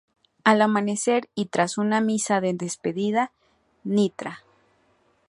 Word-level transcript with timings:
Al 0.43 0.63
amanecer 0.63 1.29
y 1.35 1.45
tras 1.49 1.77
una 1.77 2.01
misa 2.01 2.41
de 2.41 2.55
despedida, 2.55 3.31
Ntra. 3.85 4.39